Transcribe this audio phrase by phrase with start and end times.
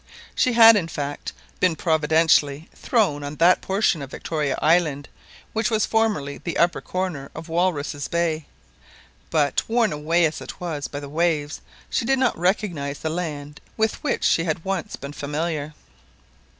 [0.33, 5.07] She had, in fact, been providentially thrown on that portion of Victoria Island
[5.53, 8.47] which was formerly the upper corner of Walruses' Bay.
[9.29, 13.61] But, worn away as it was by the waves, she did not recognise the land
[13.77, 15.75] with which she had once been familiar.